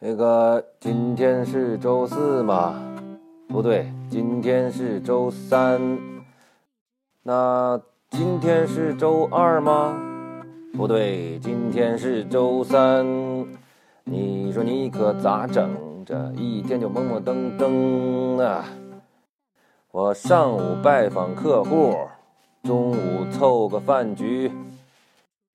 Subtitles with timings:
[0.00, 2.74] 那个，今天是周四吗？
[3.48, 5.98] 不对，今天是周三。
[7.22, 7.80] 那
[8.10, 9.96] 今天是周二吗？
[10.74, 13.06] 不对，今天是周三。
[14.04, 15.70] 你说你可咋整？
[16.04, 18.64] 这一天就懵懵登登啊！
[19.90, 21.96] 我上午拜访客户，
[22.62, 24.52] 中午凑个饭局。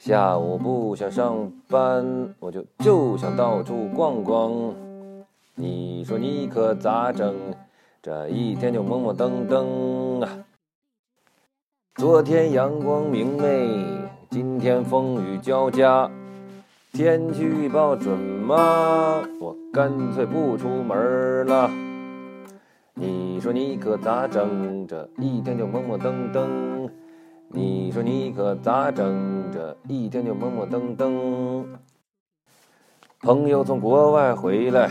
[0.00, 4.50] 下午不想上班，我就就想到处逛逛。
[5.54, 7.36] 你说你可咋整？
[8.00, 10.38] 这一天就懵懵登登啊！
[11.96, 13.84] 昨天阳光明媚，
[14.30, 16.10] 今天风雨交加。
[16.92, 19.22] 天气预报准吗？
[19.38, 21.70] 我干脆不出门了。
[22.94, 24.86] 你说你可咋整？
[24.86, 26.88] 这一天就懵懵登登。
[27.52, 29.50] 你说你可咋整？
[29.52, 31.66] 这一天就懵懵登登。
[33.22, 34.88] 朋友从国外回来，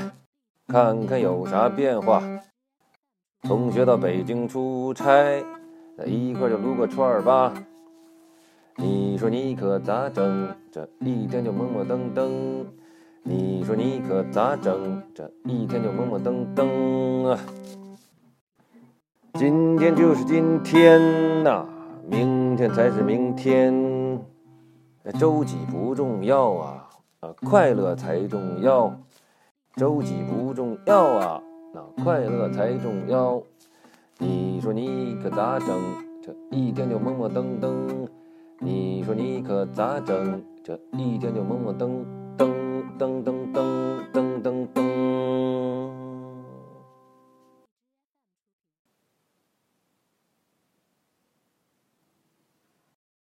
[0.67, 2.21] 看看有啥变化。
[3.43, 5.41] 同学到北京出差，
[6.05, 7.53] 一块就撸个串儿吧。
[8.75, 10.53] 你说你可咋整？
[10.69, 12.67] 这一天就懵懵登登。
[13.23, 15.01] 你说你可咋整？
[15.15, 17.39] 这一天就懵懵登登啊！
[19.35, 21.65] 今天就是今天呐。
[22.09, 23.71] 明天才是明天，
[25.19, 28.99] 周几不重要啊，啊，快乐才重要。
[29.75, 33.41] 周几不重要啊，那快乐才重要。
[34.17, 35.67] 你说你可咋整？
[36.21, 38.07] 这一天就懵懵登登。
[38.59, 40.43] 你说你可咋整？
[40.63, 42.03] 这一天就懵懵登
[42.35, 44.98] 登登登登登登登。